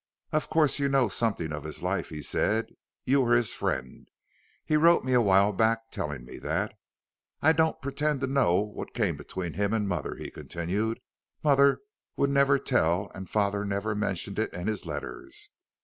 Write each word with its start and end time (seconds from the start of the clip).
"Of 0.31 0.49
course 0.49 0.79
you 0.79 0.89
know 0.89 1.09
something 1.09 1.53
of 1.53 1.63
his 1.63 1.83
life," 1.83 2.09
he 2.09 2.23
said. 2.23 2.65
"You 3.05 3.21
were 3.21 3.35
his 3.35 3.53
friend 3.53 4.09
he 4.65 4.75
wrote 4.75 5.03
me 5.05 5.13
a 5.13 5.21
while 5.21 5.53
back, 5.53 5.91
telling 5.91 6.25
me 6.25 6.39
that. 6.39 6.73
I 7.39 7.51
don't 7.53 7.79
pretend 7.83 8.21
to 8.21 8.25
know 8.25 8.61
what 8.61 8.95
came 8.95 9.15
between 9.15 9.53
him 9.53 9.73
and 9.75 9.87
mother," 9.87 10.15
he 10.15 10.31
continued; 10.31 11.01
"mother 11.43 11.81
would 12.17 12.31
never 12.31 12.57
tell 12.57 13.11
and 13.13 13.29
father 13.29 13.63
never 13.63 13.93
mentioned 13.93 14.39
it 14.39 14.51
in 14.53 14.65
his 14.65 14.87
letters. 14.87 15.51